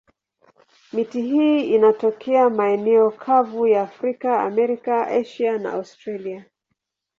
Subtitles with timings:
[0.93, 6.45] Miti hii inatokea maeneo kavu ya Afrika, Amerika, Asia na Australia.